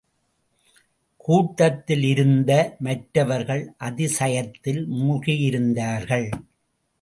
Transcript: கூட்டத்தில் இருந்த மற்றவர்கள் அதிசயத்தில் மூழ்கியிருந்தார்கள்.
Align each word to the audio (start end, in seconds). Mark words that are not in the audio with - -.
கூட்டத்தில் 1.17 2.03
இருந்த 2.03 2.51
மற்றவர்கள் 2.79 3.73
அதிசயத்தில் 3.79 4.81
மூழ்கியிருந்தார்கள். 4.89 6.27